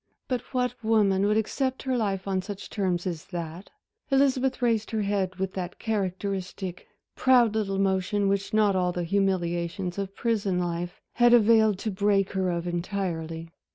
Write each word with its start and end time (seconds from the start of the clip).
But 0.27 0.41
what 0.51 0.73
woman 0.83 1.27
would 1.27 1.37
accept 1.37 1.83
her 1.83 1.95
life 1.95 2.27
on 2.27 2.41
such 2.41 2.71
terms 2.71 3.05
as 3.05 3.25
that? 3.25 3.69
Elizabeth 4.09 4.59
raised 4.59 4.89
her 4.89 5.03
head 5.03 5.35
with 5.35 5.53
that 5.53 5.77
characteristic, 5.77 6.87
proud 7.15 7.53
little 7.53 7.77
motion 7.77 8.27
which 8.27 8.51
not 8.51 8.75
all 8.75 8.91
the 8.91 9.03
humiliations 9.03 9.99
of 9.99 10.15
prison 10.15 10.57
life 10.59 10.99
had 11.17 11.35
availed 11.35 11.77
to 11.77 11.91
break 11.91 12.31
her 12.31 12.49
of 12.49 12.65
entirely. 12.65 13.51